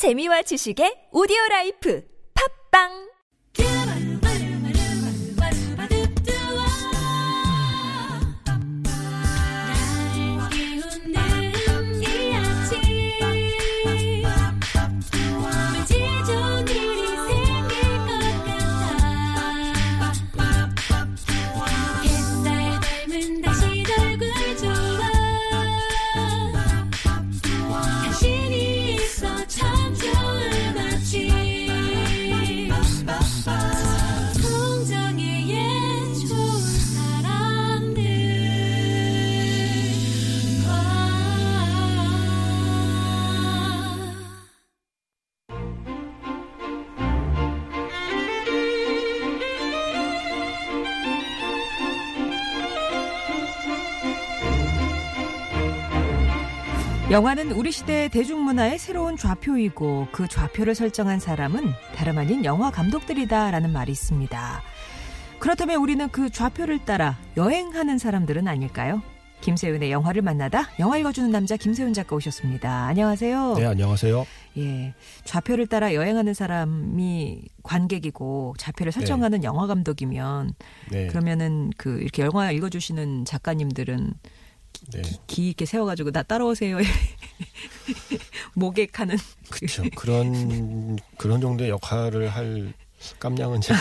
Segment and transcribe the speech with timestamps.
[0.00, 2.00] 재미와 지식의 오디오 라이프.
[2.32, 3.09] 팝빵
[57.10, 63.90] 영화는 우리 시대 대중문화의 새로운 좌표이고 그 좌표를 설정한 사람은 다름 아닌 영화 감독들이다라는 말이
[63.90, 64.62] 있습니다.
[65.40, 69.02] 그렇다면 우리는 그 좌표를 따라 여행하는 사람들은 아닐까요?
[69.40, 72.86] 김세윤의 영화를 만나다 영화 읽어주는 남자 김세윤 작가 오셨습니다.
[72.86, 73.54] 안녕하세요.
[73.56, 74.24] 네, 안녕하세요.
[74.58, 80.52] 예, 좌표를 따라 여행하는 사람이 관객이고 좌표를 설정하는 영화 감독이면
[80.92, 81.08] 네.
[81.08, 84.12] 그러면은 그 이렇게 영화 읽어주시는 작가님들은
[84.92, 85.02] 네.
[85.26, 86.78] 기 있게 세워가지고 나 따라오세요.
[88.54, 89.16] 모객하는
[89.50, 89.84] 그 그렇죠.
[89.94, 92.72] 그런 그런 정도의 역할을 할
[93.18, 93.78] 깜냥은 제가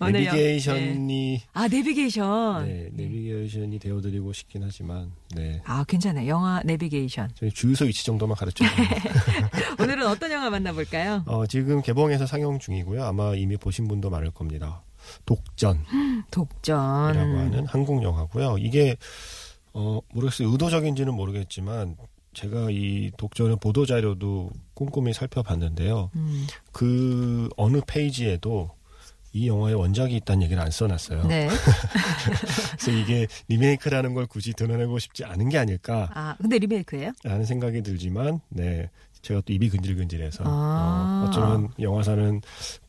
[0.00, 2.66] 영- 내비게이션이 아 내비게이션.
[2.66, 5.62] 네, 내비게이션이 되어드리고 싶긴 하지만 네.
[5.64, 6.28] 아 괜찮아요.
[6.28, 7.30] 영화 내비게이션.
[7.34, 8.64] 저희 주유소 위치 정도만 가르쳐.
[9.80, 11.22] 오늘은 어떤 영화 만나볼까요?
[11.26, 13.04] 어, 지금 개봉해서 상영 중이고요.
[13.04, 14.82] 아마 이미 보신 분도 많을 겁니다.
[15.24, 16.76] 독전이라고 독전.
[17.16, 18.58] 하는 한국 영화고요.
[18.58, 18.96] 이게
[19.72, 20.50] 어, 모르겠어요.
[20.50, 21.96] 의도적인지는 모르겠지만
[22.32, 26.10] 제가 이 독전의 보도 자료도 꼼꼼히 살펴봤는데요.
[26.14, 28.70] 음, 그 어느 페이지에도
[29.36, 31.24] 이 영화의 원작이 있다는 얘기를 안 써놨어요.
[31.26, 31.46] 네.
[32.80, 37.12] 그래서 이게 리메이크라는 걸 굳이 드러내고 싶지 않은 게 아닐까라는 아 근데 리메이크예요?
[37.44, 38.88] 생각이 들지만, 네.
[39.20, 41.24] 제가 또 입이 근질근질해서 아.
[41.24, 42.40] 어, 어쩌면 영화사는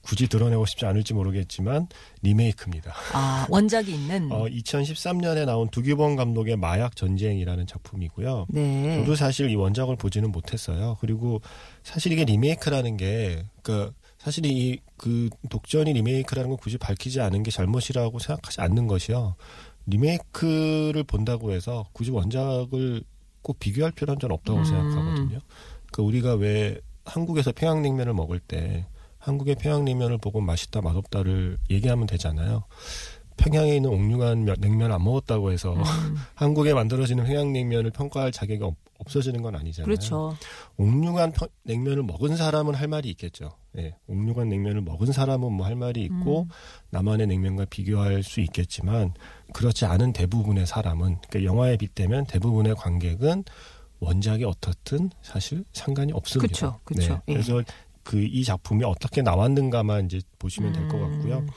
[0.01, 1.88] 굳이 드러내고 싶지 않을지 모르겠지만
[2.22, 2.93] 리메이크입니다.
[3.13, 4.31] 아 원작이 있는.
[4.31, 8.45] 어, 2013년에 나온 두규범 감독의 마약 전쟁이라는 작품이고요.
[8.49, 8.99] 네.
[8.99, 10.97] 저도 사실 이 원작을 보지는 못했어요.
[11.01, 11.41] 그리고
[11.83, 13.91] 사실 이게 리메이크라는 게, 그,
[14.27, 19.35] 사실 이, 그, 독전이 리메이크라는 걸 굳이 밝히지 않은 게 잘못이라고 생각하지 않는 것이요.
[19.85, 23.03] 리메이크를 본다고 해서 굳이 원작을
[23.41, 24.66] 꼭 비교할 필요는 저는 없다고 음.
[24.66, 25.39] 생각하거든요.
[25.93, 28.85] 그, 우리가 왜 한국에서 평양냉면을 먹을 때
[29.19, 32.66] 한국의 평양냉면을 보고 맛있다, 맛없다를 얘기하면 되잖아요.
[33.37, 35.81] 평양에 있는 옥류관 면- 냉면 안 먹었다고 해서 음,
[36.35, 39.85] 한국에 만들어지는 평양냉면을 평가할 자격이 없, 없어지는 건 아니잖아요.
[39.85, 40.35] 그렇죠.
[40.77, 43.51] 옥류관 평- 냉면을 먹은 사람은 할 말이 있겠죠.
[43.77, 46.49] 예, 옥류관 냉면을 먹은 사람은 뭐 할 말이 있고 음.
[46.89, 49.13] 남한의 냉면과 비교할 수 있겠지만
[49.53, 53.43] 그렇지 않은 대부분의 사람은 그러니까 영화에 빗대면 대부분의 관객은
[53.99, 56.47] 원작이 어떻든 사실 상관이 없습니다.
[56.51, 57.21] 그쵸, 그쵸.
[57.27, 57.33] 예.
[57.33, 57.61] 그래서
[58.07, 61.40] 그 이 작품이 어떻게 나왔는가만 이제 보시면 될 것 같고요.
[61.40, 61.47] 음,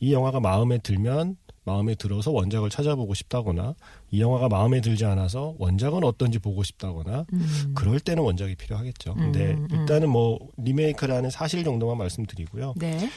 [0.00, 3.74] 이 영화가 마음에 들면 마음에 들어서 원작을 찾아보고 싶다거나
[4.10, 7.72] 이 영화가 마음에 들지 않아서 원작은 어떤지 보고 싶다거나 음.
[7.76, 9.14] 그럴 때는 원작이 필요하겠죠.
[9.14, 9.80] 근데 음, 음.
[9.80, 12.74] 일단은 뭐 리메이크라는 사실 정도만 말씀드리고요.
[12.76, 13.08] 네.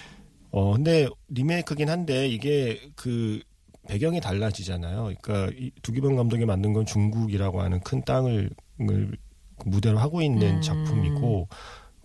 [0.52, 3.42] 어 근데 리메이크긴 한데 이게 그
[3.88, 5.14] 배경이 달라지잖아요.
[5.22, 8.52] 그러니까 이 두기범 감독이 만든 건 중국이라고 하는 큰 땅을
[8.82, 9.18] 을
[9.66, 10.62] 무대로 하고 있는 음.
[10.62, 11.48] 작품이고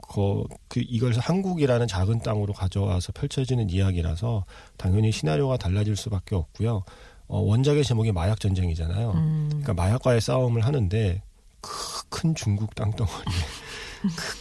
[0.09, 4.45] 그, 그 이걸 한국이라는 작은 땅으로 가져와서 펼쳐지는 이야기라서
[4.77, 6.83] 당연히 시나리오가 달라질 수밖에 없고요.
[7.29, 9.11] 어, 원작의 제목이 마약 전쟁이잖아요.
[9.13, 9.47] 음.
[9.49, 11.23] 그러니까 마약과의 싸움을 하는데
[11.61, 13.25] 크- 큰 중국 땅덩어리에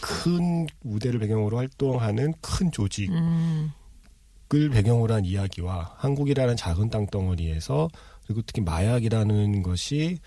[0.24, 3.72] 큰 무대를 배경으로 활동하는 큰 조직을 음.
[4.48, 7.88] 배경으로 한 이야기와 한국이라는 작은 땅덩어리에서
[8.26, 10.18] 그리고 특히 마약이라는 것이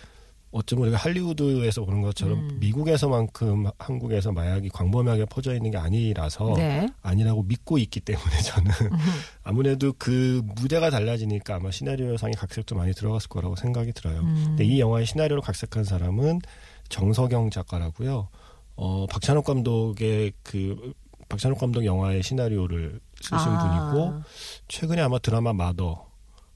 [0.51, 2.57] 어쩌면 우리가 할리우드에서 보는 것처럼 음.
[2.59, 6.87] 미국에서만큼 한국에서 마약이 광범위하게 퍼져 있는 게 아니라서 네.
[7.01, 8.97] 아니라고 믿고 있기 때문에 저는 음.
[9.43, 14.19] 아무래도 그 무대가 달라지니까 아마 시나리오상의 각색도 많이 들어갔을 거라고 생각이 들어요.
[14.19, 14.43] 음.
[14.47, 16.41] 근데 이 영화의 시나리오를 각색한 사람은
[16.89, 18.27] 정석영 작가라고요.
[18.75, 20.93] 어, 박찬욱 감독의 그
[21.29, 23.91] 박찬욱 감독 영화의 시나리오를 쓰신 아.
[23.91, 24.21] 분이고
[24.67, 26.10] 최근에 아마 드라마 마더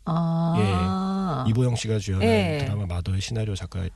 [0.06, 1.46] 아.
[1.48, 2.58] 이보영 씨가 주연한 예.
[2.66, 3.88] 드라마 마더의 시나리오 작가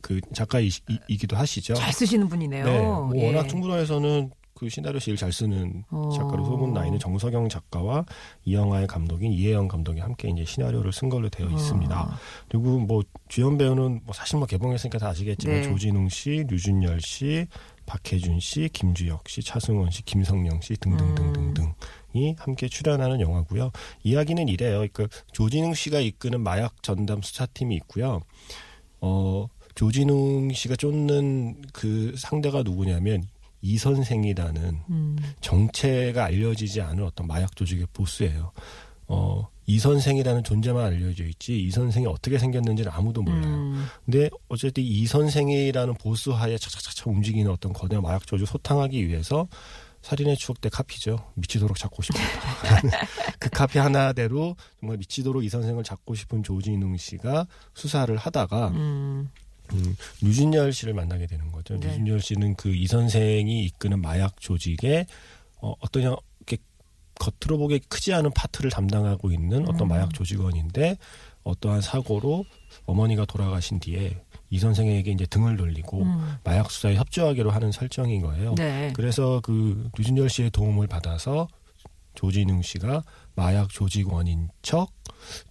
[0.00, 1.74] 그 작가이기도 하시죠.
[1.74, 2.64] 잘 쓰시는 분이네요.
[2.64, 3.26] 네, 뭐 예.
[3.26, 6.10] 워낙 충북도에서는 그 시나리오 제일 잘 쓰는 어.
[6.14, 8.04] 작가로 소문 나 있는 정석영 작가와
[8.44, 12.02] 이 영화의 감독인 이혜영 감독이 함께 이제 시나리오를 쓴 걸로 되어 있습니다.
[12.02, 12.10] 어.
[12.48, 15.62] 그리고 뭐 주연 배우는 뭐 사실 뭐 개봉했으니까 다 아시겠지만 네.
[15.64, 17.46] 조진웅 씨, 류준열 씨,
[17.86, 21.74] 박해준 씨, 김주혁 씨, 차승원 씨, 김성령 씨 등등등등등
[22.14, 23.70] 이 함께 출연하는 영화고요.
[24.04, 24.78] 이야기는 이래요.
[24.78, 28.22] 그러니까 조진웅 씨가 이끄는 마약 전담 수사팀이 있고요.
[29.00, 33.24] 어 조진웅 씨가 쫓는 그 상대가 누구냐면
[33.60, 35.16] 이 선생이라는 음.
[35.40, 38.52] 정체가 알려지지 않은 어떤 마약 조직의 보스예요.
[39.06, 43.54] 어, 이 선생이라는 존재만 알려져 있지 이 선생이 어떻게 생겼는지는 아무도 몰라요.
[43.54, 43.86] 음.
[44.04, 49.48] 근데 어쨌든 이 선생이라는 보스 하에 착착착착 움직이는 어떤 거대한 마약 조직 소탕하기 위해서
[50.04, 51.32] 살인의 추억 때 카피죠.
[51.34, 52.20] 미치도록 잡고 싶다.
[53.40, 59.30] 그 카피 하나대로 정말 미치도록 이 선생을 잡고 싶은 조진웅 씨가 수사를 하다가 음.
[59.72, 61.78] 음, 류준열 씨를 만나게 되는 거죠.
[61.80, 61.88] 네.
[61.88, 65.06] 류준열 씨는 그 이 선생이 이끄는 마약 조직의
[65.62, 66.16] 어, 어떤 형-
[66.46, 66.62] 이렇게
[67.18, 69.88] 겉으로 보기에 크지 않은 파트를 담당하고 있는 어떤 음.
[69.88, 70.98] 마약 조직원인데
[71.44, 72.44] 어떠한 사고로
[72.84, 74.20] 어머니가 돌아가신 뒤에
[74.54, 76.36] 이 선생에게 이제 등을 돌리고 음.
[76.44, 78.54] 마약 수사에 협조하기로 하는 설정인 거예요.
[78.54, 78.92] 네.
[78.94, 81.48] 그래서 그 류준열 씨의 도움을 받아서
[82.14, 83.02] 조진웅 씨가
[83.34, 84.92] 마약 조직원인 척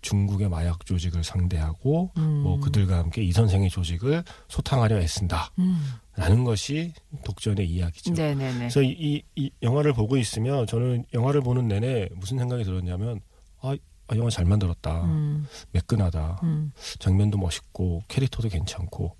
[0.02, 2.44] 중국의 마약 조직을 상대하고 음.
[2.44, 6.44] 뭐 그들과 함께 이 선생의 조직을 소탕하려 애쓴다라는 음.
[6.46, 6.94] 것이
[7.26, 8.14] 독전의 이야기죠.
[8.14, 8.58] 네네네.
[8.60, 13.20] 그래서 이, 이- 이 영화를 보고 있으면 저는 영화를 보는 내내 무슨 생각이 들었냐면
[13.62, 13.76] 아,
[14.14, 15.04] 아, 영화 잘 만들었다.
[15.06, 15.48] 음.
[15.72, 16.40] 매끈하다.
[16.44, 16.72] 음.
[17.00, 19.18] 장면도 멋있고 캐릭터도 괜찮고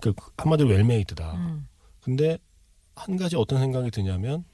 [0.00, 1.32] 그 한마디로 웰메이드다.
[1.34, 1.68] 음.
[2.02, 2.38] 근데
[2.96, 4.44] 한 가지 어떤 생각이 드냐면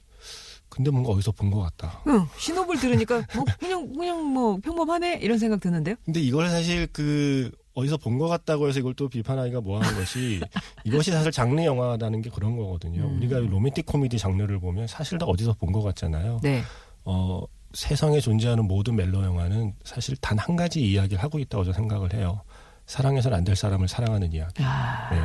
[0.69, 2.01] 근데 뭔가 어디서 본 것 같다.
[2.07, 5.95] 응, 신호를 들으니까 뭐 그냥 그냥 뭐 평범하네 이런 생각 드는데요.
[6.05, 10.39] 근데 이걸 사실 그 어디서 본 것 같다고 해서 이걸 또 비판하기가 뭐하는 것이
[10.85, 13.03] 이것이 사실 장르 영화라는 게 그런 거거든요.
[13.03, 13.17] 음.
[13.17, 16.39] 우리가 로맨틱 코미디 장르를 보면 사실 다 어디서 본 것 같잖아요.
[16.43, 16.61] 네.
[17.03, 17.41] 어,
[17.73, 22.41] 세상에 존재하는 모든 멜로 영화는 사실 단 한 가지 이야기를 하고 있다고 저는 생각을 해요.
[22.87, 24.63] 사랑해서는 안 될 사람을 사랑하는 이야기.
[24.63, 25.09] 아.
[25.11, 25.21] 네.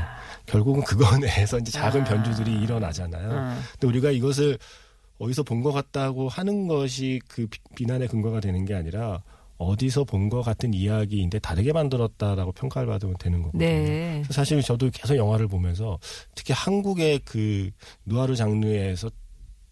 [0.46, 2.04] 결국은 그거 내에서 이제 작은 아.
[2.04, 3.30] 변주들이 일어나잖아요.
[3.30, 3.60] 음.
[3.72, 4.58] 근데 우리가 이것을
[5.18, 9.22] 어디서 본 것 같다고 하는 것이 그 비- 비난의 근거가 되는 게 아니라
[9.58, 13.64] 어디서 본 것 같은 이야기인데 다르게 만들었다라고 평가를 받으면 되는 거거든요.
[13.66, 14.22] 네.
[14.30, 15.98] 사실 저도 계속 영화를 보면서
[16.34, 17.70] 특히 한국의 그
[18.04, 19.10] 누아르 장르에서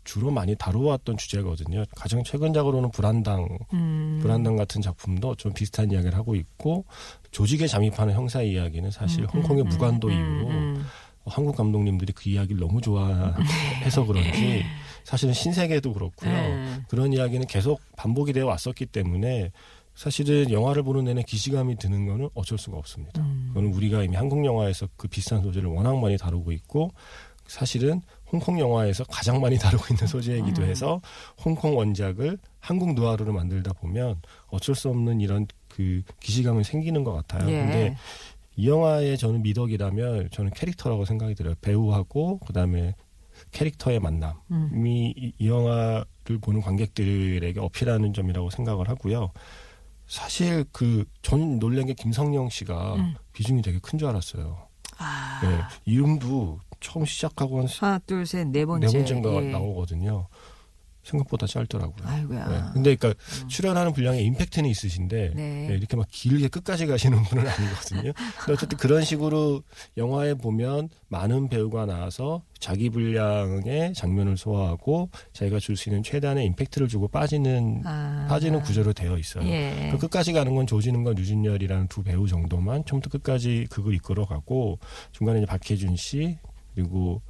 [0.04, 1.84] 주로 많이 다루어왔던 주제거든요.
[1.96, 4.18] 가장 최근작으로는 불안당, 음.
[4.20, 6.84] 불안당 같은 작품도 좀 비슷한 이야기를 하고 있고
[7.30, 10.86] 조직에 잠입하는 형사 이야기는 사실 음, 홍콩의 음, 무관도 음, 이후로 음.
[11.26, 14.62] 한국 감독님들이 그 이야기를 너무 좋아해서 그런지
[15.04, 16.30] 사실은 신세계도 그렇고요.
[16.30, 16.82] 네.
[16.88, 19.50] 그런 이야기는 계속 반복이 되어 왔었기 때문에
[19.94, 23.22] 사실은 영화를 보는 내내 기시감이 드는 거는 어쩔 수가 없습니다.
[23.22, 23.46] 음.
[23.48, 26.90] 그거는 우리가 이미 한국 영화에서 그 비슷한 소재를 워낙 많이 다루고 있고
[27.46, 28.02] 사실은
[28.34, 30.68] 홍콩 영화에서 가장 많이 다루고 있는 소재이기도 음.
[30.68, 31.00] 해서
[31.44, 37.48] 홍콩 원작을 한국 누아르로 만들다 보면 어쩔 수 없는 이런 그 기시감이 생기는 것 같아요.
[37.48, 37.58] 예.
[37.60, 37.96] 근데
[38.56, 41.54] 이 영화의 저는 미덕이라면 저는 캐릭터라고 생각이 들어요.
[41.60, 42.96] 배우하고 그다음에
[43.52, 44.84] 캐릭터의 만남이 음.
[44.86, 49.30] 이, 이 영화를 보는 관객들에게 어필하는 점이라고 생각을 하고요.
[50.08, 53.14] 사실 그 전 놀란 게 김성령 씨가 음.
[53.32, 54.58] 비중이 되게 큰 줄 알았어요.
[54.98, 55.40] 아.
[55.42, 55.60] 네,
[55.92, 58.86] 이름도 처음 시작하고 한 하나, 둘, 셋, 네 번째.
[58.86, 59.50] 네 번째인가 예.
[59.52, 60.28] 나오거든요.
[61.02, 62.08] 생각보다 짧더라고요.
[62.08, 62.48] 아이고야.
[62.48, 62.60] 네.
[62.72, 63.48] 근데 그러니까 음.
[63.48, 65.66] 출연하는 분량의 임팩트는 있으신데 네.
[65.68, 68.12] 네, 이렇게 막 길게 끝까지 가시는 분은 아니거든요.
[68.38, 69.62] 근데 어쨌든 그런 식으로
[69.98, 76.88] 영화에 보면 많은 배우가 나와서 자기 분량의 장면을 소화하고 자기가 줄 수 있는 최대한의 임팩트를
[76.88, 78.26] 주고 빠지는 아.
[78.30, 79.46] 빠지는 구조로 되어 있어요.
[79.46, 79.90] 예.
[79.92, 84.78] 그 끝까지 가는 건 조진웅과 류준열이라는 두 배우 정도만 처음부터 끝까지 그걸 이끌어가고
[85.12, 86.38] 중간에 이제 박해준 씨
[86.74, 87.22] 그리고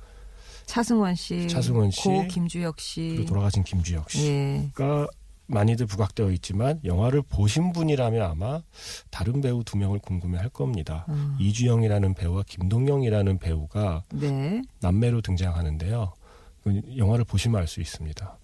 [0.67, 4.27] 차승원 씨, 차승원 씨, 고 김주혁 씨, 그리고 돌아가신 김주혁 씨.
[4.27, 4.71] 예.
[4.75, 5.07] 가
[5.47, 8.63] 많이들 부각되어 있지만 영화를 보신 분이라면 아마
[9.11, 11.05] 다른 배우 두 명을 궁금해할 겁니다.
[11.11, 11.37] 음.
[11.39, 14.63] 이주영이라는 배우와 김동영이라는 배우가 네.
[14.81, 16.13] 남매로 등장하는데요.
[16.63, 18.39] 그 영화를 보시면 알 수 있습니다.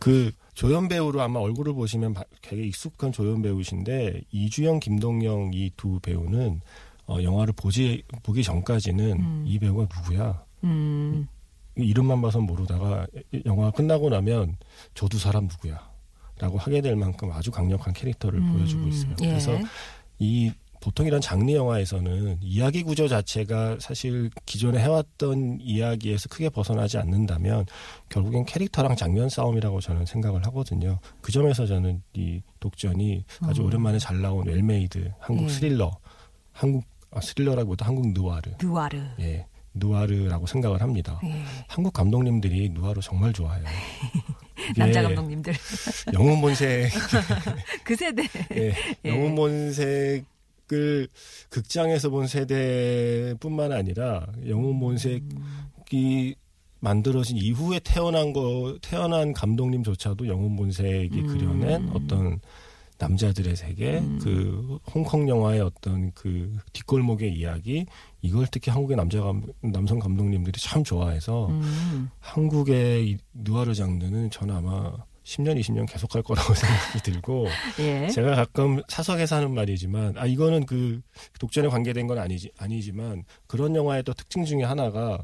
[0.00, 6.00] 그 조연 배우로 아마 얼굴을 보시면 바- 되게 익숙한 조연 배우신데 이주영, 김동영 이 두
[6.00, 6.60] 배우는
[7.06, 9.44] 어, 영화를 보지 보기 전까지는 음.
[9.46, 10.42] 이 배우가 누구야?
[10.64, 11.26] 음.
[11.76, 13.06] 이름만 봐서 모르다가
[13.46, 14.56] 영화 끝나고 나면
[14.94, 15.92] 저두 사람 누구야?
[16.38, 18.52] 라고 하게 될 만큼 아주 강력한 캐릭터를 음.
[18.52, 19.14] 보여주고 있어요.
[19.22, 19.26] 예.
[19.26, 19.58] 그래서
[20.18, 27.64] 이 보통 이런 장르 영화에서는 이야기 구조 자체가 사실 기존에 해왔던 이야기에서 크게 벗어나지 않는다면
[28.10, 30.98] 결국엔 캐릭터랑 장면 싸움이라고 저는 생각을 하거든요.
[31.22, 33.66] 그 점에서 저는 이 독전이 아주 음.
[33.66, 35.48] 오랜만에 잘 나온 well-made 한국 예.
[35.48, 35.90] 스릴러,
[36.52, 36.84] 한국
[37.14, 38.98] 아, 스릴러라기보다 한국 느와르, 누아르.
[39.20, 41.20] 예, 느와르라고 생각을 합니다.
[41.24, 41.42] 예.
[41.68, 43.64] 한국 감독님들이 누아르 정말 좋아해요.
[44.76, 45.54] 남자 감독님들
[46.14, 46.90] 영웅 본색,
[47.84, 48.22] 그 세대.
[48.54, 48.72] 예,
[49.04, 49.08] 예.
[49.08, 51.08] 영웅 본색을
[51.50, 55.22] 극장에서 본 세대뿐만 아니라 영웅 본색
[55.84, 56.34] 영화책이
[56.80, 61.26] 만들어진 이후에 태어난 거 태어난 감독님조차도 영혼 본색이 음.
[61.26, 62.40] 그려낸 어떤
[62.98, 64.18] 남자들의 세계, 음.
[64.22, 67.86] 그 홍콩 영화의 어떤 그 뒷골목의 이야기
[68.22, 72.10] 이걸 특히 한국의 남자 감, 남성 감독님들이 참 좋아해서 음.
[72.20, 74.92] 한국의 이 누아르 장르는 저는 아마
[75.24, 77.46] 10년, 20년 계속 갈 거라고 생각이 들고
[77.80, 78.08] 예.
[78.08, 81.00] 제가 가끔 사석에서 하는 말이지만 아 이거는 그
[81.40, 85.18] 독전에 관계된 건 아니지 아니지만 그런 영화의 또 특징 중에 하나가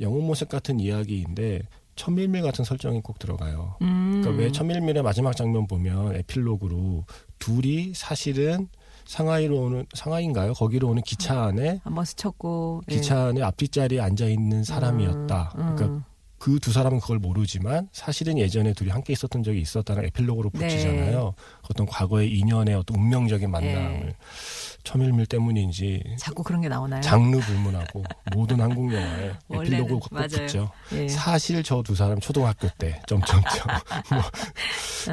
[0.00, 1.62] 영혼 모색 같은 이야기인데
[1.98, 3.76] 천밀밀 같은 설정이 꼭 들어가요.
[3.82, 4.20] 음.
[4.22, 7.04] 그러니까 왜 천밀밀의 마지막 장면 보면 에필로그로
[7.38, 8.68] 둘이 사실은
[9.04, 10.52] 상하이로 오는 상하이인가요?
[10.52, 12.94] 거기로 오는 기차 안에 한번 스쳤고 예.
[12.94, 15.52] 기차 안에 앞뒷자리에 앉아 있는 사람이었다.
[15.56, 15.76] 음, 음.
[15.76, 16.04] 그러니까
[16.38, 20.66] 그 두 사람은 그걸 모르지만 사실은 예전에 둘이 함께 있었던 적이 있었다는 에필로그로 네.
[20.66, 21.34] 붙이잖아요.
[21.70, 24.16] 어떤 과거의 인연의 어떤 운명적인 만남을 네.
[24.84, 27.00] 천밀밀 때문인지 자꾸 그런 게 나오나요?
[27.00, 28.04] 장르 불문하고
[28.34, 30.28] 모든 한국 영화에 에필로그가 꼭 맞아요.
[30.28, 30.70] 붙죠.
[30.92, 31.08] 예.
[31.08, 33.42] 사실 저 두 사람 초등학교 때 점점점.
[34.12, 34.22] 뭐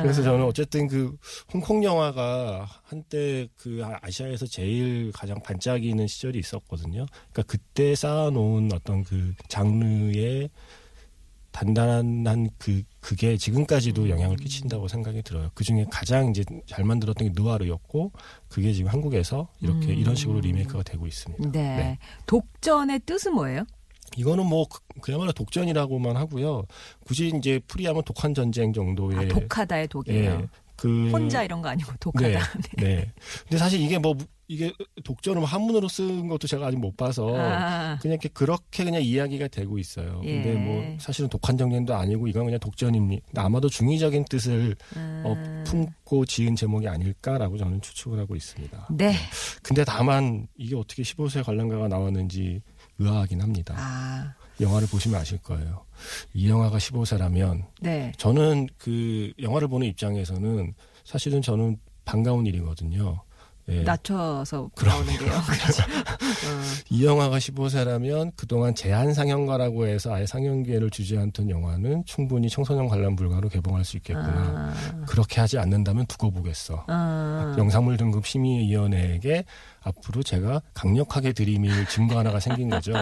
[0.01, 1.15] 그래서 저는 어쨌든 그
[1.53, 7.05] 홍콩 영화가 한때 그 아시아에서 제일 가장 반짝이는 시절이 있었거든요.
[7.32, 10.50] 그러니까 그때 쌓아놓은 어떤 그 장르의
[11.55, 15.51] 단단한 그 그게 지금까지도 영향을 끼친다고 생각이 들어요.
[15.53, 18.12] 그 중에 가장 이제 잘 만들었던 게 느와르였고
[18.50, 19.97] 그게 지금 한국에서 이렇게 음.
[19.97, 21.51] 이런 식으로 리메이크가 되고 있습니다.
[21.51, 21.97] 네.
[22.25, 23.63] 독전의 뜻은 뭐예요?
[24.17, 26.65] 이거는 뭐 그- 그야말로 독전이라고만 하고요.
[27.05, 30.31] 굳이 이제 풀이하면 독한 전쟁 정도의 아, 독하다의 독이에요.
[30.41, 30.47] 예,
[30.77, 32.27] 그 혼자 이런 거 아니고 독하다.
[32.27, 32.39] 네,
[32.77, 32.84] 네.
[32.84, 33.13] 네.
[33.44, 34.15] 근데 사실 이게 뭐
[34.48, 34.72] 이게
[35.03, 39.79] 독전을 한문으로 쓴 것도 제가 아직 못 봐서 아, 그냥 이렇게 그렇게 그냥 이야기가 되고
[39.79, 40.22] 있어요.
[40.24, 40.44] 예.
[40.44, 43.44] 근데 뭐 사실은 독한 전쟁도 아니고 이건 그냥 독전입니다.
[43.44, 44.75] 아마도 중의적인 뜻을
[45.24, 45.63] 어, 음.
[45.65, 48.88] 품고 지은 제목이 아닐까라고 저는 추측을 하고 있습니다.
[48.91, 49.15] 네.
[49.63, 52.62] 근데 다만 이게 어떻게 15세 관람가가 나왔는지
[53.00, 53.74] 의아하긴 합니다.
[53.77, 55.85] 아, 영화를 보시면 아실 거예요.
[56.33, 58.12] 이 영화가 15세라면 네.
[58.17, 63.21] 저는 그 영화를 보는 입장에서는 사실은 저는 반가운 일이거든요.
[63.69, 63.81] 예.
[63.81, 65.31] 낮춰서 나오는 게요.
[65.45, 65.84] 그렇죠.
[65.84, 72.48] 어, 이 영화가 15세라면 그동안 제한 상영가라고 해서 아예 상영 기회를 주지 않던 영화는 충분히
[72.50, 74.72] 청소년 관람 불가로 개봉할 수 있겠구나.
[74.72, 76.86] 아, 그렇게 하지 않는다면 두고 보겠어.
[76.88, 79.45] 아, 영상물 등급 심의위원회에게
[79.81, 82.93] 앞으로 제가 강력하게 들이밀 증거 하나가 생긴 거죠.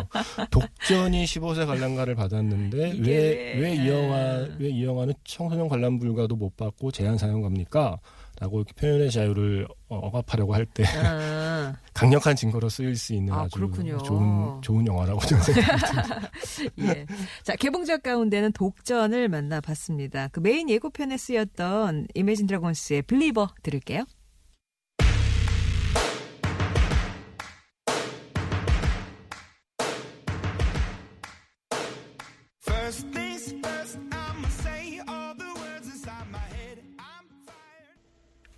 [0.50, 4.48] 독전이 15세 관람가를 받았는데 왜 왜 이 왜, 영화 아.
[4.60, 8.00] 왜 이 영화는 청소년 관람 불가도 못 받고 제한 상영갑니까?
[8.44, 13.48] 라고 이렇게 표현의 자유를 어, 억압하려고 할때 아, 강력한 증거로 쓰일 수 있는 아, 아,
[13.48, 13.98] 주 그렇군요.
[14.00, 16.30] 좋은 좋은 영화라고 저는 생각합니다.
[16.80, 17.06] 예.
[17.44, 20.28] 자, 개봉작 가운데는 독전을 만나봤습니다.
[20.28, 24.04] 그 메인 예고편에 쓰였던 이매진 드래곤스의 Believer 들을게요.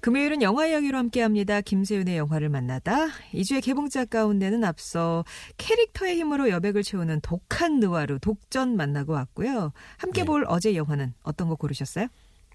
[0.05, 1.61] 금요일은 영화 이야기로 함께합니다.
[1.61, 3.07] 김세윤의 영화를 만나다.
[3.33, 5.25] 이주의 개봉작 가운데는 앞서
[5.57, 9.71] 캐릭터의 힘으로 여백을 채우는 독한 느와르 독전 만나고 왔고요.
[9.97, 10.25] 함께 네.
[10.27, 12.05] 볼 어제 영화는 어떤 거 고르셨어요?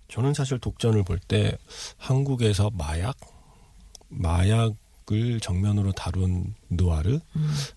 [0.07, 1.59] 저는 사실 독전을 볼 때
[1.97, 3.16] 한국에서 마약
[4.09, 4.76] 마약
[5.12, 7.19] 을 정면으로 다룬 느와르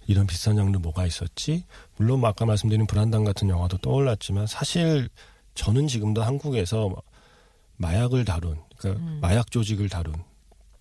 [0.05, 1.65] 이런 비슷한 장르 뭐가 있었지?
[1.97, 5.09] 물론 뭐 아까 말씀드린 불안당 같은 영화도 떠올랐지만 사실
[5.55, 6.93] 저는 지금도 한국에서
[7.77, 10.15] 마약을 다룬 그러니까 마약 조직을 다룬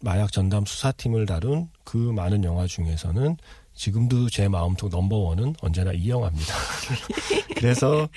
[0.01, 3.37] 마약 전담 수사팀을 다룬 그 많은 영화 중에서는
[3.75, 6.55] 지금도 제 마음속 넘버원은 언제나 이 영화입니다.
[7.57, 8.09] 그래서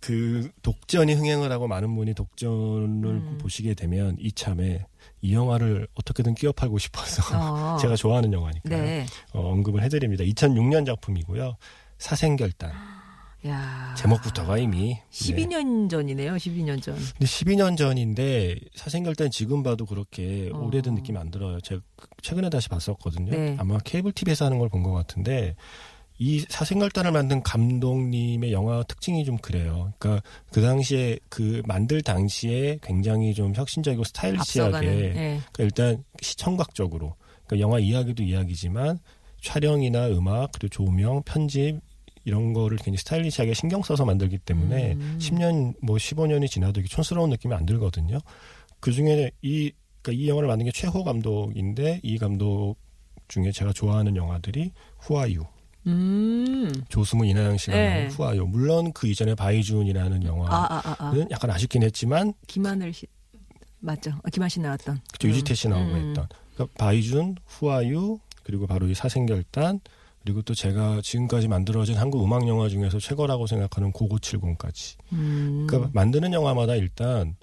[0.00, 3.38] 그 독전이 흥행을 하고 많은 분이 독전을 음.
[3.40, 4.84] 보시게 되면 이참에
[5.22, 7.76] 이 영화를 어떻게든 끼어 팔고 싶어서 어.
[7.82, 9.06] 제가 좋아하는 영화니까 네.
[9.32, 10.22] 어, 언급을 해드립니다.
[10.24, 11.56] 2006년 작품이고요.
[11.98, 12.70] 사생결단
[13.48, 13.94] 야.
[13.96, 15.02] 제목부터가 이미 네.
[15.10, 16.34] 12년 전이네요.
[16.34, 16.94] 12년 전.
[16.96, 20.58] 근데 12년 전인데 사생결단 지금 봐도 그렇게 어.
[20.58, 21.60] 오래된 느낌이 안 들어요.
[21.60, 21.80] 제가
[22.22, 23.30] 최근에 다시 봤었거든요.
[23.30, 23.56] 네.
[23.58, 25.54] 아마 케이블 TV에서 하는 걸 본 것 같은데
[26.18, 29.92] 이 사생결단을 만든 감독님의 영화 특징이 좀 그래요.
[29.98, 34.86] 그러니까 그 당시에 그 만들 당시에 굉장히 좀 혁신적이고 스타일리시하게.
[34.88, 35.40] 예.
[35.52, 37.14] 그러니까 일단 시청각적으로
[37.46, 38.98] 그러니까 영화 이야기도 이야기지만
[39.42, 41.80] 촬영이나 음악 그리고 조명 편집
[42.26, 45.18] 이런 거를 굉장히 스타일리시하게 신경 써서 만들기 때문에 음.
[45.20, 48.18] 10년 뭐 15년이 지나도 이게 촌스러운 느낌이 안 들거든요.
[48.80, 52.76] 그 중에 이 그러니까 이 영화를 만든 게 최호 감독인데 이 감독
[53.28, 55.44] 중에 제가 좋아하는 영화들이 후아유,
[55.86, 56.72] 음.
[56.88, 58.08] 조승우 이나영 씨가 네.
[58.08, 58.44] 후아유.
[58.46, 61.26] 물론 그 이전에 바이준이라는 영화는 아, 아, 아, 아.
[61.30, 63.06] 약간 아쉽긴 했지만 김하늘 씨.
[63.78, 64.10] 맞죠.
[64.24, 65.00] 아, 김한 씨 나왔던.
[65.12, 66.08] 그때 유지태 씨 나오고 음.
[66.08, 69.80] 했던 그러니까 바이준, 후아유 그리고 바로 이 사생결단
[70.26, 74.96] 그리고 또 제가 지금까지 만들어진 한국 음악 영화 중에서 최고라고 생각하는 고고70까지.
[75.12, 75.68] 음.
[75.68, 77.36] 그러니까 만드는 영화마다 일단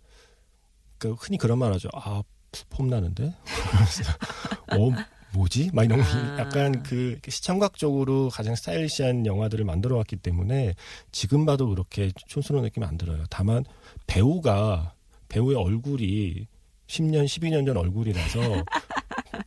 [0.97, 1.87] 그 흔히 그런 말 하죠.
[1.93, 2.21] 아,
[2.69, 3.33] 폼 나는데?
[4.73, 4.91] 어,
[5.33, 5.69] 뭐지?
[5.73, 6.39] 막 이런 아.
[6.39, 10.73] 약간 그 시청각적으로 가장 스타일리시한 영화들을 만들어 왔기 때문에
[11.13, 13.23] 지금 봐도 그렇게 촌스러운 느낌 안 들어요.
[13.29, 13.63] 다만
[14.07, 14.93] 배우가
[15.29, 16.47] 배우의 얼굴이
[16.87, 18.41] 10년, 12년 전 얼굴이라서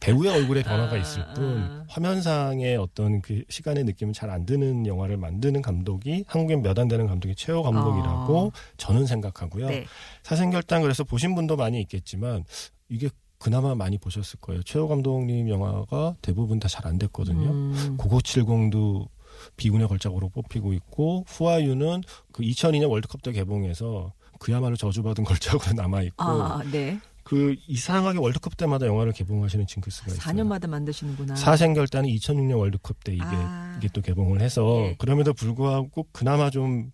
[0.00, 1.84] 배우의 얼굴에 변화가 아, 있을 뿐 아.
[1.88, 7.06] 화면상의 어떤 그 시간의 느낌은 잘 안 드는 영화를 만드는 감독이 한국엔 몇 안 되는
[7.06, 9.66] 감독이 최호 감독이라고 저는 생각하고요.
[9.66, 9.70] 아.
[9.70, 9.86] 네.
[10.22, 12.44] 사생결단 그래서 보신 분도 많이 있겠지만
[12.88, 14.62] 이게 그나마 많이 보셨을 거예요.
[14.62, 17.50] 최호 감독님 영화가 대부분 다 잘 안 됐거든요.
[17.50, 17.96] 음.
[17.98, 19.08] 9970도
[19.56, 22.02] 비운의 걸작으로 뽑히고 있고 후아유는
[22.32, 26.98] 그 2002년 월드컵 때 개봉해서 그야말로 저주받은 걸작으로 남아 있고 아, 네.
[27.26, 30.20] 그 이상하게 월드컵 때마다 영화를 개봉하시는 징크스가 있어요.
[30.20, 31.34] 4년마다 만드시는구나.
[31.34, 33.74] 사생결단이 2006년 월드컵 때 이게 아.
[33.78, 34.94] 이게 또 개봉을 해서 예.
[34.96, 36.92] 그럼에도 불구하고 그나마 좀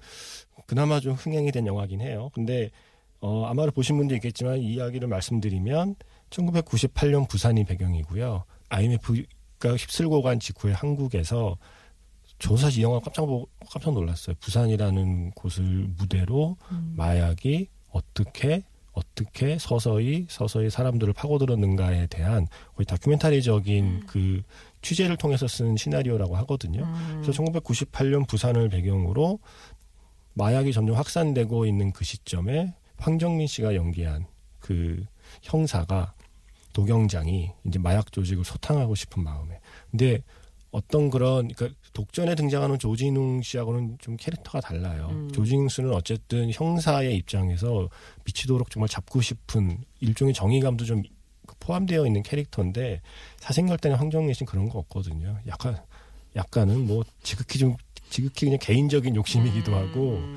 [0.66, 2.30] 그나마 좀 흥행이 된 영화긴 해요.
[2.32, 2.70] 근데
[3.20, 5.96] 어 아마도 보신 분도 있겠지만 이 이야기를 말씀드리면
[6.30, 8.44] 1998년 부산이 배경이고요.
[8.70, 11.58] IMF가 휩쓸고 간 직후에 한국에서
[12.38, 14.34] 저도 사실 이 영화 깜짝 보고 깜짝 놀랐어요.
[14.40, 16.94] 부산이라는 곳을 무대로 음.
[16.96, 24.42] 마약이 어떻게 어떻게 서서히 서서히 사람들을 파고들었는가에 대한 거의 다큐멘터리적인 그
[24.82, 26.82] 취재를 통해서 쓴 시나리오라고 하거든요.
[26.82, 27.20] 음.
[27.22, 29.38] 그래서 1998년 부산을 배경으로
[30.34, 34.26] 마약이 점점 확산되고 있는 그 시점에 황정민 씨가 연기한
[34.58, 35.04] 그
[35.42, 36.14] 형사가
[36.72, 39.61] 도경장이 이제 마약 조직을 소탕하고 싶은 마음에.
[39.90, 40.22] 근데
[40.70, 45.08] 어떤 그런 그러니까 독전에 등장하는 조진웅 씨하고는 좀 캐릭터가 달라요.
[45.11, 45.30] 음.
[45.32, 47.88] 조진웅 씨는 어쨌든 형사의 입장에서
[48.25, 51.02] 미치도록 정말 잡고 싶은 일종의 정의감도 좀
[51.61, 53.02] 포함되어 있는 캐릭터인데
[53.38, 55.38] 사생결단의 황정민 씨는 그런 거 없거든요.
[55.46, 55.78] 약간
[56.34, 57.76] 약간은 뭐 지극히 좀
[58.08, 60.37] 지극히 그냥 개인적인 욕심이기도 하고 음.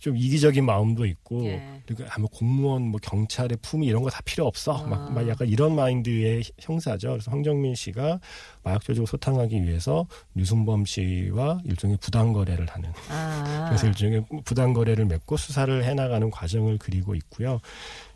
[0.00, 1.82] 좀 이기적인 마음도 있고 예.
[1.86, 5.10] 그리고 아뭐 공무원 뭐 경찰의 품위 이런 거 다 필요 없어 막, 아.
[5.10, 8.20] 막 약간 이런 마인드의 형사죠 그래서 황정민 씨가
[8.62, 13.66] 마약 조직을 소탕하기 위해서 류순범 씨와 일종의 부당 거래를 하는 아.
[13.68, 17.60] 그래서 일종의 부당 거래를 맺고 수사를 해나가는 과정을 그리고 있고요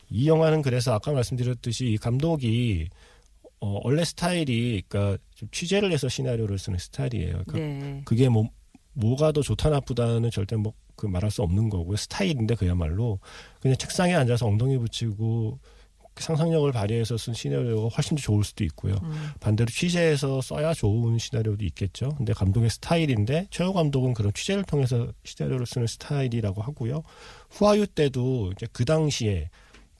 [0.09, 2.89] 이 영화는 그래서 아까 말씀드렸듯이 이 감독이
[3.61, 8.03] 어, 원래 스타일이 그러니까 좀 취재를 해서 시나리오를 쓰는 스타일이에요 그러니까 네.
[8.05, 8.49] 그게 뭐
[8.95, 11.97] 뭐가 더 좋다 나쁘다는 절대 뭐 그 말할 수 없는 거고요.
[11.97, 13.19] 스타일인데 그야말로
[13.61, 15.59] 그냥 책상에 앉아서 엉덩이 붙이고
[16.15, 18.95] 그 상상력을 발휘해서 쓴 시나리오가 훨씬 더 좋을 수도 있고요.
[19.03, 19.31] 음.
[19.41, 22.11] 반대로 취재해서 써야 좋은 시나리오도 있겠죠.
[22.17, 27.03] 근데 감독의 스타일인데 최호 감독은 그런 취재를 통해서 시나리오를 쓰는 스타일이라고 하고요.
[27.51, 29.49] 후아유 때도 이제 그 당시에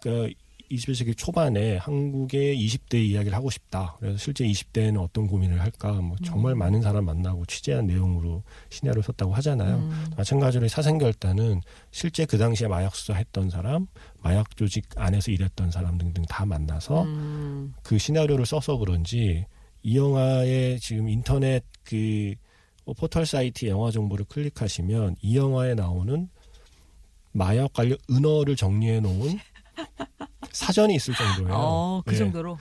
[0.01, 0.31] 그
[0.73, 3.97] 21세기 초반에 한국의 20대 이야기를 하고 싶다.
[3.99, 5.93] 그래서 실제 20대에는 어떤 고민을 할까?
[5.93, 9.77] 뭐 정말 많은 사람 만나고 취재한 내용으로 시나리오 썼다고 하잖아요.
[9.77, 10.07] 음.
[10.17, 13.87] 마찬가지로 이 사생결단은 실제 그 당시에 마약 수사했던 사람,
[14.23, 17.75] 마약 조직 안에서 일했던 사람 등등 다 만나서 음.
[17.83, 19.45] 그 시나리오를 써서 그런지
[19.83, 22.35] 이 영화의 지금 인터넷 그
[22.97, 26.29] 포털 사이트 영화 정보를 클릭하시면 이 영화에 나오는
[27.33, 29.39] 마약 관련 은어를 정리해 놓은
[30.53, 31.53] 사전이 있을 정도예요.
[31.53, 32.19] 어, 그 예.
[32.19, 32.59] 정도로.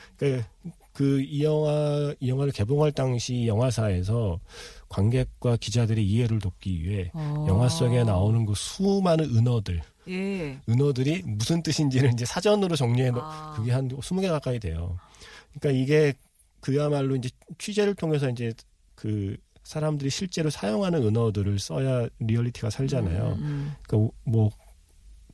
[0.93, 4.39] 그이 영화 이 영화를 개봉할 당시 영화사에서
[4.89, 7.45] 관객과 기자들의 이해를 돕기 위해 어.
[7.47, 10.59] 영화 속에 나오는 그 수많은 은어들 예.
[10.67, 13.53] 은어들이 무슨 뜻인지를 이제 사전으로 정리해 놓 아.
[13.55, 14.97] 그게 한 20개 가까이 돼요.
[15.53, 16.13] 그러니까 이게
[16.59, 18.53] 그야말로 이제 취재를 통해서 이제
[18.95, 23.37] 그 사람들이 실제로 사용하는 은어들을 써야 리얼리티가 살잖아요.
[23.39, 24.49] 음, 그러니까 뭐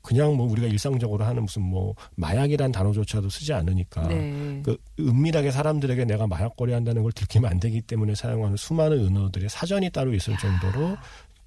[0.07, 4.61] 그냥 뭐 우리가 일상적으로 하는 무슨 뭐 마약이란 단어조차도 쓰지 않으니까 네.
[4.63, 9.89] 그 은밀하게 사람들에게 내가 마약거리 한다는 걸 들키면 안 되기 때문에 사용하는 수많은 은어들의 사전이
[9.89, 10.95] 따로 있을 정도로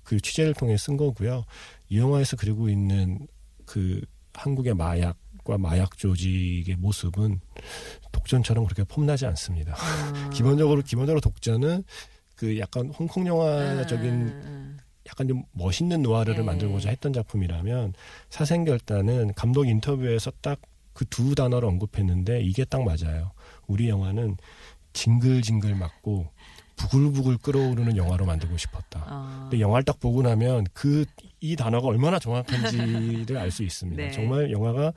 [0.03, 1.47] 그 취재를 통해 쓴 거고요.
[1.89, 3.27] 이 영화에서 그리고 있는
[3.65, 4.03] 그
[4.35, 7.41] 한국의 마약 과 마약 조직의 모습은
[8.13, 9.75] 독전처럼 그렇게 폼나지 않습니다.
[9.75, 10.29] 아.
[10.35, 11.83] 기본적으로 기본적으로 독전은
[12.37, 16.45] 그 약간 홍콩 영화적인 아, 약간 좀 멋있는 노아르를 네.
[16.45, 17.95] 만들고자 했던 작품이라면
[18.31, 20.61] 사생결단은 감독 인터뷰에서 딱
[20.93, 23.31] 그 두 단어를 언급했는데 이게 딱 맞아요.
[23.69, 24.37] 우리 영화는
[24.93, 26.27] 징글징글 맞고
[26.77, 29.05] 부글부글 끓어오르는 영화로 만들고 싶었다.
[29.07, 29.39] 아.
[29.49, 31.05] 근데 영화를 딱 보고 나면 그
[31.43, 34.03] 이 단어가 얼마나 정확한지를 알 수 있습니다.
[34.03, 34.11] 네.
[34.11, 34.93] 정말 영화가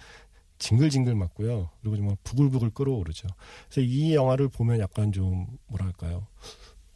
[0.59, 1.69] 징글징글 맞고요.
[1.79, 3.29] 그리고 정말 부글부글 끓어오르죠.
[3.69, 6.27] 그래서 이 영화를 보면 약간 좀 뭐랄까요.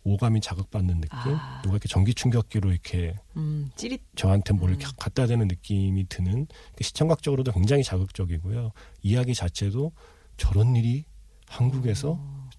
[0.08, 1.18] 오감이 자극받는 느낌?
[1.36, 1.62] 아.
[1.64, 4.02] 누가 이렇게 전기 충격기로 이렇게 음, 찌릿.
[4.16, 4.80] 저한테 뭘 음.
[4.98, 8.72] 갖다 대는 느낌이 드는 그 시청각적으로도 굉장히 자극적이고요.
[9.04, 9.92] 이야기 자체도
[10.38, 11.06] 저런 일이
[11.48, 12.50] 한국에서 어.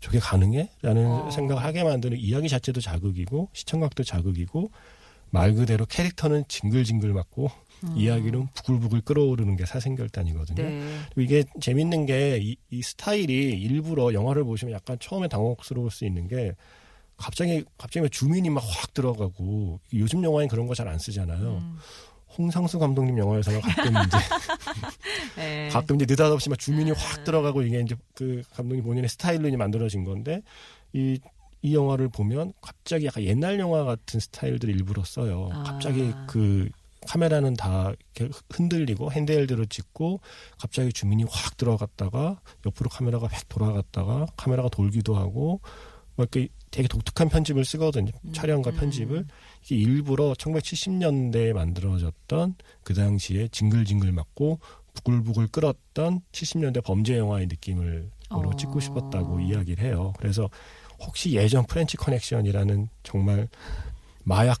[0.00, 0.70] 저게 가능해?
[0.82, 1.30] 라는 어.
[1.30, 4.70] 생각을 하게 만드는 이야기 자체도 자극이고 시청각도 자극이고
[5.30, 7.50] 말 그대로 캐릭터는 징글징글 맞고
[7.94, 10.62] 이야기는 부글부글 끓어오르는 게 사생결단이거든요.
[10.62, 11.06] 음.
[11.14, 11.22] 네.
[11.22, 16.54] 이게 재밌는 게이 스타일이 일부러 영화를 보시면 약간 처음에 당혹스러울 수 있는 게
[17.16, 21.58] 갑자기 갑자기 주민이 막 확 들어가고 요즘 영화엔 그런 거 잘 안 쓰잖아요.
[21.58, 21.76] 음.
[22.38, 24.16] 홍상수 감독님 영화에서는 가끔 이제
[25.36, 25.68] 네.
[25.70, 30.04] 가끔 이제 느닷없이 막 주민이 확 들어가고 이게 이제 그 감독님 본인의 스타일로 이제 만들어진
[30.04, 30.42] 건데
[30.92, 31.18] 이,
[31.62, 35.48] 이 영화를 보면 갑자기 약간 옛날 영화 같은 스타일들을 일부러 써요.
[35.52, 35.62] 아.
[35.62, 36.68] 갑자기 그
[37.06, 40.20] 카메라는 다 이렇게 흔들리고 핸드헬드로 찍고
[40.58, 45.60] 갑자기 주민이 확 들어갔다가 옆으로 카메라가 획 돌아갔다가 카메라가 돌기도 하고
[46.16, 48.10] 뭐 이렇게 되게 독특한 편집을 쓰거든요.
[48.32, 49.26] 촬영과 편집을
[49.64, 54.58] 이게 일부러 1970년대에 만들어졌던 그 당시에 징글징글 맞고
[54.94, 58.56] 부글부글 끓었던 70년대 범죄 영화의 느낌을 으로 어.
[58.56, 60.12] 찍고 싶었다고 이야기를 해요.
[60.18, 60.50] 그래서
[60.98, 63.48] 혹시 예전 French Connection이라는 정말
[64.24, 64.60] 마약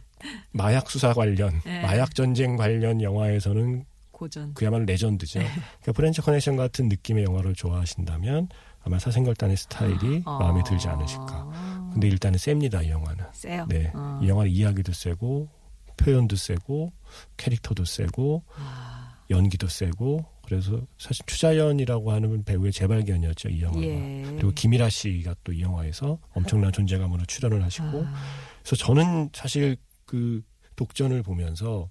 [0.52, 1.82] 마약 수사 관련 네.
[1.82, 4.54] 마약 전쟁 관련 영화에서는 고전.
[4.54, 5.40] 그야말로 legend죠.
[5.40, 8.48] 그러니까 French Connection 같은 느낌의 영화를 좋아하신다면
[8.86, 10.38] 아마 사생결단의 스타일이 어.
[10.38, 11.90] 마음에 들지 않으실까.
[11.92, 13.24] 근데 일단은 셉니다 이 영화는.
[13.32, 13.66] 세요.
[13.68, 14.20] 네, 어.
[14.22, 15.48] 이 영화는 이야기도 세고
[15.96, 16.92] 표현도 세고
[17.36, 19.18] 캐릭터도 세고 아.
[19.28, 23.82] 연기도 세고 그래서 사실 추자연이라고 하는 배우의 재발견이었죠 이 영화가.
[23.82, 24.22] 예.
[24.36, 28.14] 그리고 김일아 씨가 또 이 영화에서 엄청난 존재감으로 출연을 하시고 아.
[28.62, 30.42] 그래서 저는 사실 그
[30.76, 31.90] 독전을 보면서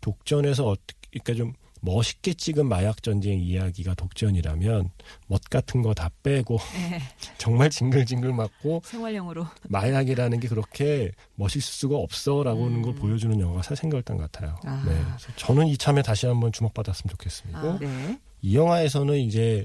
[0.00, 1.52] 독전에서 어떻게 그러니까 좀
[1.84, 4.90] 멋있게 찍은 마약 전쟁 이야기가 독전이라면
[5.26, 6.58] 멋 같은 거 다 빼고
[6.90, 7.00] 예.
[7.38, 9.46] 정말 징글징글 맞고 생활용으로.
[9.68, 12.96] 마약이라는 게 그렇게 멋있을 수가 없어라고 하는 걸 음.
[12.96, 14.56] 보여주는 영화가 사생결단 같아요.
[14.64, 14.82] 아.
[14.86, 14.98] 네.
[15.36, 17.58] 저는 이참에 다시 한번 주목받았으면 좋겠습니다.
[17.60, 18.18] 아, 네.
[18.42, 19.64] 이 영화에서는 이제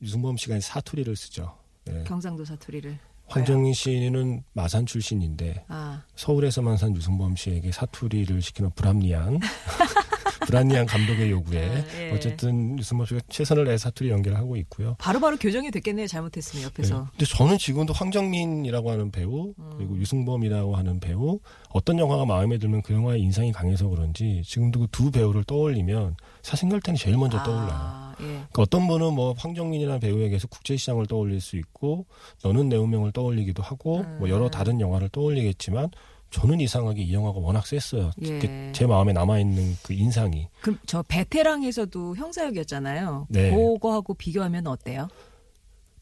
[0.00, 1.56] 유승범 씨가 사투리를 쓰죠.
[1.84, 2.04] 네.
[2.04, 2.98] 경상도 사투리를.
[3.26, 6.02] 황정민 씨는 마산 출신인데 아.
[6.16, 9.38] 서울에서만 산 유승범 씨에게 사투리를 시키는 불합리한
[10.48, 12.10] 불합리한 감독의 요구에 아, 예.
[12.12, 14.96] 어쨌든 유승범 씨가 최선을 다해 사투리 연기를 하고 있고요.
[14.98, 16.06] 바로 바로 교정이 됐겠네요.
[16.06, 16.66] 잘못했으면 네.
[16.66, 17.06] 옆에서.
[17.12, 19.70] 근데 저는 지금도 황정민이라고 하는 배우 음.
[19.76, 21.38] 그리고 유승범이라고 하는 배우
[21.70, 26.98] 어떤 영화가 마음에 들면 그 영화의 인상이 강해서 그런지 지금도 그 두 배우를 떠올리면 사생결단이
[26.98, 27.68] 제일 먼저 떠올라요.
[27.70, 28.24] 아, 예.
[28.24, 32.06] 그러니까 어떤 분은 뭐 황정민이라는 배우에게서 국제시장을 떠올릴 수 있고
[32.42, 34.50] 너는 내 운명을 떠올리기도 하고 뭐 여러 음.
[34.50, 35.90] 다른 영화를 떠올리겠지만
[36.30, 38.10] 저는 이상하게 이 영화가 워낙 셌어요.
[38.22, 38.38] 예.
[38.38, 43.26] 그제 마음에 남아 있는 그 인상이 그럼 저 베테랑에서도 형사역이었잖아요.
[43.30, 43.50] 네.
[43.50, 45.08] 그거하고 비교하면 어때요?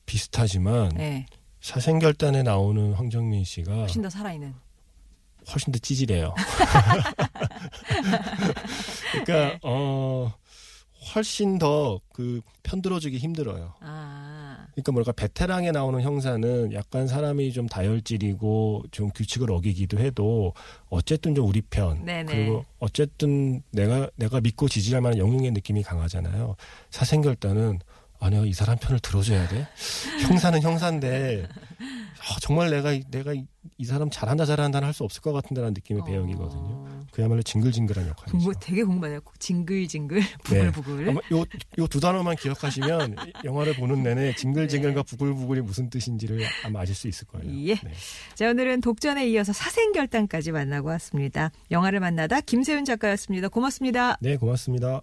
[0.05, 1.27] 비슷하지만 네.
[1.61, 4.55] 사생결단에 나오는 황정민 씨가 훨씬 더 살아있는.
[5.53, 6.35] 훨씬 더 찌질해요.
[9.25, 10.33] 그러니까 어
[11.15, 13.75] 훨씬 더 그 편들어주기 힘들어요.
[13.81, 14.36] 아.
[14.73, 20.53] 그러니까 뭐랄까 베테랑에 나오는 형사는 약간 사람이 좀 다혈질이고 좀 규칙을 어기기도 해도
[20.89, 22.25] 어쨌든 좀 우리 편 네네.
[22.25, 26.57] 그리고 어쨌든 내가 내가 믿고 지지할 만한 영웅의 느낌이 강하잖아요.
[26.91, 27.79] 사생결단은
[28.19, 29.67] 아니야 이 사람 편을 들어줘야 돼.
[30.29, 33.45] 형사는 형사인데 아, 정말 내가 이- 내가 이,
[33.79, 36.61] 이 사람 잘한다 잘한다는 할 수 없을 것 같은데라는 느낌의 배역이거든요.
[36.63, 36.86] 어.
[37.17, 38.37] 그야말로 징글징글한 역할이죠.
[38.37, 39.21] 궁금, 되게 궁금하네요.
[39.39, 40.21] 징글징글,
[40.53, 40.71] 네.
[40.71, 41.09] 부글부글.
[41.09, 41.47] 아마 요,
[41.79, 47.27] 요 두 단어만 기억하시면 영화를 보는 내내 징글징글과 부글부글이 무슨 뜻인지를 아마 아실 수 있을
[47.29, 47.51] 거예요.
[47.69, 47.75] 예.
[47.77, 47.93] 네.
[48.35, 51.53] 자, 오늘은 독전에 이어서 사생결단까지 만나고 왔습니다.
[51.71, 53.49] 영화를 만나다 김세윤 작가였습니다.
[53.49, 54.19] 고맙습니다.
[54.21, 55.01] 네, 고맙습니다.